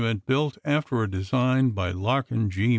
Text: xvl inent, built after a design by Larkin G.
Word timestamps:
xvl 0.01 0.11
inent, 0.15 0.21
built 0.25 0.57
after 0.65 1.03
a 1.03 1.07
design 1.11 1.69
by 1.69 1.91
Larkin 1.91 2.49
G. 2.49 2.69